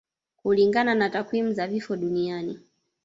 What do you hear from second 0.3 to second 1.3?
Kulingana na